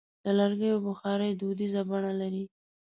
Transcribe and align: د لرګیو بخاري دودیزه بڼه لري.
د 0.23 0.25
لرګیو 0.39 0.83
بخاري 0.87 1.31
دودیزه 1.39 1.81
بڼه 1.89 2.11
لري. 2.21 2.43